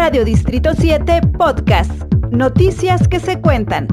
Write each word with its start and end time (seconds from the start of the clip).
Radio 0.00 0.24
Distrito 0.24 0.70
7 0.74 1.20
Podcast. 1.36 1.92
Noticias 2.30 3.06
que 3.06 3.20
se 3.20 3.38
cuentan. 3.38 3.86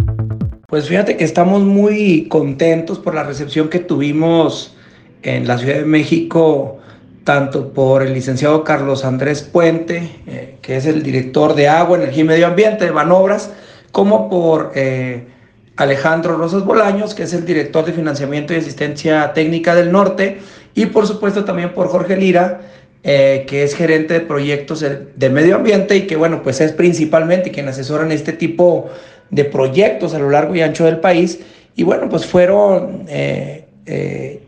Pues 0.69 0.87
fíjate 0.87 1.17
que 1.17 1.25
estamos 1.25 1.63
muy 1.63 2.29
contentos 2.29 2.97
por 2.97 3.13
la 3.13 3.23
recepción 3.23 3.67
que 3.67 3.79
tuvimos 3.79 4.73
en 5.21 5.45
la 5.45 5.57
Ciudad 5.57 5.79
de 5.79 5.83
México, 5.83 6.77
tanto 7.25 7.73
por 7.73 8.03
el 8.03 8.13
licenciado 8.13 8.63
Carlos 8.63 9.03
Andrés 9.03 9.41
Puente, 9.41 10.09
eh, 10.27 10.55
que 10.61 10.77
es 10.77 10.85
el 10.85 11.03
director 11.03 11.55
de 11.55 11.67
Agua, 11.67 11.97
Energía 11.97 12.23
y 12.23 12.27
Medio 12.27 12.47
Ambiente 12.47 12.85
de 12.85 12.91
Banobras, 12.91 13.51
como 13.91 14.29
por 14.29 14.71
eh, 14.75 15.27
Alejandro 15.75 16.37
Rosas 16.37 16.63
Bolaños, 16.63 17.15
que 17.15 17.23
es 17.23 17.33
el 17.33 17.45
director 17.45 17.85
de 17.85 17.91
Financiamiento 17.91 18.53
y 18.53 18.55
Asistencia 18.55 19.33
Técnica 19.33 19.75
del 19.75 19.91
Norte, 19.91 20.39
y 20.73 20.85
por 20.85 21.05
supuesto 21.05 21.43
también 21.43 21.73
por 21.73 21.89
Jorge 21.89 22.15
Lira, 22.15 22.61
eh, 23.09 23.45
que 23.47 23.63
es 23.63 23.73
gerente 23.73 24.15
de 24.15 24.19
proyectos 24.19 24.83
de 24.83 25.29
medio 25.29 25.55
ambiente 25.55 25.95
y 25.95 26.07
que, 26.07 26.17
bueno, 26.17 26.43
pues 26.43 26.59
es 26.59 26.73
principalmente 26.73 27.51
quien 27.51 27.69
asesora 27.69 28.03
en 28.03 28.11
este 28.11 28.33
tipo 28.33 28.89
de 29.29 29.45
proyectos 29.45 30.13
a 30.13 30.19
lo 30.19 30.29
largo 30.29 30.53
y 30.55 30.61
ancho 30.61 30.83
del 30.83 30.99
país. 30.99 31.39
Y 31.77 31.83
bueno, 31.83 32.09
pues 32.09 32.25
fueron 32.25 33.05
eh, 33.07 33.65
eh, 33.85 34.43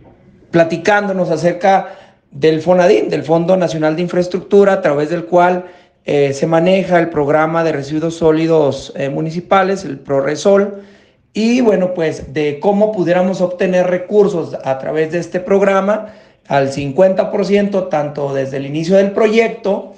platicándonos 0.51 1.29
acerca 1.29 1.95
del 2.31 2.61
FONADIN, 2.61 3.07
del 3.07 3.23
Fondo 3.23 3.55
Nacional 3.55 3.95
de 3.95 4.01
Infraestructura, 4.01 4.73
a 4.73 4.81
través 4.81 5.09
del 5.09 5.23
cual 5.23 5.63
se 6.05 6.47
maneja 6.47 6.99
el 6.99 7.09
programa 7.09 7.63
de 7.63 7.71
residuos 7.71 8.15
sólidos 8.15 8.93
municipales, 9.11 9.85
el 9.85 9.99
ProResol, 9.99 10.81
y 11.33 11.61
bueno, 11.61 11.93
pues 11.93 12.33
de 12.33 12.59
cómo 12.59 12.91
pudiéramos 12.91 13.41
obtener 13.41 13.87
recursos 13.87 14.57
a 14.63 14.79
través 14.79 15.11
de 15.11 15.19
este 15.19 15.39
programa 15.39 16.13
al 16.49 16.71
50%, 16.71 17.89
tanto 17.89 18.33
desde 18.33 18.57
el 18.57 18.65
inicio 18.65 18.97
del 18.97 19.11
proyecto 19.11 19.93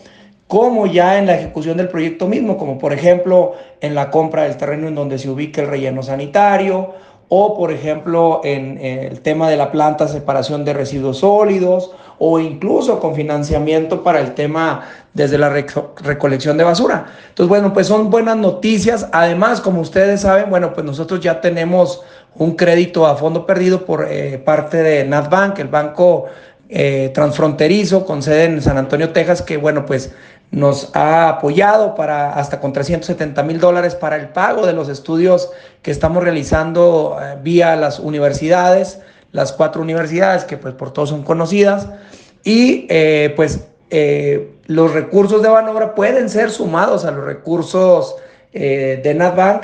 como 0.47 0.85
ya 0.85 1.17
en 1.17 1.27
la 1.27 1.35
ejecución 1.35 1.77
del 1.77 1.87
proyecto 1.87 2.27
mismo, 2.27 2.57
como 2.57 2.77
por 2.77 2.91
ejemplo 2.91 3.53
en 3.79 3.95
la 3.95 4.11
compra 4.11 4.43
del 4.43 4.58
terreno 4.58 4.89
en 4.89 4.95
donde 4.95 5.17
se 5.17 5.30
ubica 5.30 5.61
el 5.61 5.69
relleno 5.69 6.03
sanitario, 6.03 6.93
o 7.30 7.58
por 7.58 7.71
ejemplo 7.71 8.41
en 8.43 8.77
el 8.81 9.21
tema 9.21 9.49
de 9.49 9.55
la 9.55 9.71
planta 9.71 10.09
separación 10.09 10.66
de 10.66 10.73
residuos 10.73 11.19
sólidos, 11.19 11.91
o 12.19 12.38
incluso 12.39 12.99
con 12.99 13.15
financiamiento 13.15 14.03
para 14.03 14.19
el 14.19 14.33
tema 14.33 14.81
desde 15.13 15.38
la 15.38 15.49
recolección 15.49 16.58
de 16.58 16.65
basura. 16.65 17.05
Entonces, 17.30 17.47
bueno, 17.47 17.71
pues 17.71 17.88
son 17.88 18.09
buenas 18.09 18.36
noticias. 18.36 19.08
Además, 19.13 19.61
como 19.61 19.80
ustedes 19.80 20.19
saben, 20.19 20.49
bueno, 20.49 20.73
pues 20.73 20.86
nosotros 20.86 21.21
ya 21.21 21.39
tenemos 21.39 22.03
un 22.35 22.55
crédito 22.55 23.05
a 23.07 23.15
fondo 23.15 23.45
perdido 23.45 23.85
por 23.85 24.07
eh, 24.09 24.37
parte 24.43 24.77
de 24.77 25.03
NatBank, 25.05 25.59
el 25.59 25.67
banco 25.67 26.25
eh, 26.69 27.11
transfronterizo 27.13 28.05
con 28.05 28.21
sede 28.23 28.45
en 28.45 28.61
San 28.61 28.77
Antonio, 28.77 29.11
Texas, 29.11 29.41
que 29.41 29.57
bueno, 29.57 29.85
pues 29.85 30.11
nos 30.52 30.89
ha 30.95 31.29
apoyado 31.29 31.95
para 31.95 32.33
hasta 32.33 32.59
con 32.59 32.73
370 32.73 33.43
mil 33.43 33.59
dólares 33.59 33.95
para 33.95 34.17
el 34.17 34.29
pago 34.29 34.65
de 34.65 34.73
los 34.73 34.89
estudios 34.89 35.49
que 35.81 35.91
estamos 35.91 36.23
realizando 36.23 37.17
eh, 37.21 37.37
vía 37.41 37.75
las 37.75 37.99
universidades, 37.99 38.99
las 39.31 39.53
cuatro 39.53 39.81
universidades 39.81 40.43
que 40.43 40.57
pues 40.57 40.73
por 40.73 40.91
todos 40.91 41.09
son 41.09 41.23
conocidas. 41.23 41.87
Y 42.43 42.87
pues 43.35 43.67
los 44.65 44.93
recursos 44.93 45.43
de 45.43 45.49
Banobra 45.49 45.93
pueden 45.93 46.27
ser 46.27 46.49
sumados 46.49 47.05
a 47.05 47.11
los 47.11 47.23
recursos 47.23 48.15
de 48.52 49.13
NatBank 49.15 49.61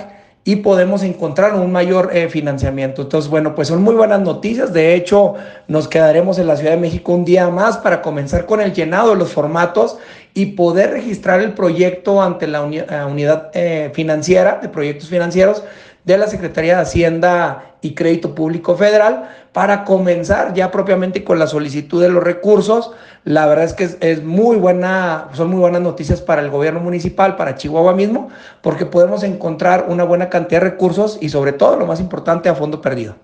y 0.48 0.56
podemos 0.56 1.04
encontrar 1.04 1.56
un 1.56 1.74
mayor 1.74 2.12
eh, 2.14 2.30
financiamiento. 2.30 3.02
Entonces, 3.02 3.30
bueno, 3.30 3.54
pues 3.54 3.68
son 3.68 3.84
muy 3.84 3.96
buenas 3.96 4.22
noticias. 4.22 4.72
De 4.72 4.96
hecho, 4.96 5.34
nos 5.68 5.90
quedaremos 5.90 6.40
en 6.40 6.48
la 6.48 6.56
Ciudad 6.56 6.72
de 6.72 6.78
México 6.78 7.12
un 7.12 7.26
día 7.26 7.50
más 7.50 7.78
para 7.80 8.02
comenzar 8.02 8.46
con 8.46 8.62
el 8.62 8.72
llenado 8.72 9.10
de 9.10 9.18
los 9.18 9.34
formatos 9.34 9.98
y 10.34 10.46
poder 10.46 10.92
registrar 10.92 11.42
el 11.42 11.52
proyecto 11.52 12.22
ante 12.22 12.48
la 12.48 12.60
eh, 12.66 12.86
unidad 13.12 13.52
eh, 13.54 13.92
financiera 13.94 14.60
de 14.62 14.70
proyectos 14.70 15.10
financieros 15.10 15.64
de 16.08 16.18
la 16.18 16.28
Secretaría 16.28 16.78
de 16.78 16.82
Hacienda 16.84 17.76
y 17.82 17.94
Crédito 17.94 18.34
Público 18.34 18.78
Federal 18.78 19.30
para 19.52 19.84
comenzar 19.84 20.54
ya 20.54 20.72
propiamente 20.72 21.26
con 21.26 21.38
la 21.38 21.48
solicitud 21.48 22.02
de 22.02 22.08
los 22.08 22.24
recursos. 22.24 22.92
La 23.26 23.46
verdad 23.46 23.66
es 23.66 23.74
que 23.74 23.90
es, 24.00 24.24
muy 24.24 24.56
buena, 24.56 25.28
son 25.34 25.50
muy 25.50 25.60
buenas 25.60 25.82
noticias 25.82 26.22
para 26.22 26.42
el 26.42 26.50
gobierno 26.50 26.80
municipal, 26.80 27.36
para 27.36 27.56
Chihuahua 27.56 27.94
mismo, 27.94 28.30
porque 28.62 28.86
podemos 28.86 29.22
encontrar 29.24 29.88
una 29.90 30.06
buena 30.06 30.30
cantidad 30.30 30.62
de 30.62 30.70
recursos 30.70 31.18
y 31.20 31.28
sobre 31.28 31.52
todo, 31.52 31.76
lo 31.76 31.86
más 31.86 32.00
importante, 32.00 32.48
a 32.48 32.56
fondo 32.56 32.80
perdido. 32.80 33.16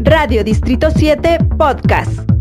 Radio 0.00 0.42
Distrito 0.42 0.90
7 0.90 1.38
Podcast. 1.56 2.35